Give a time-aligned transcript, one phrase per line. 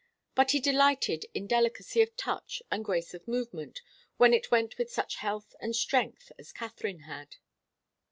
[0.33, 3.81] But he delighted in delicacy of touch and grace of movement
[4.17, 7.35] when it went with such health and strength as Katharine had.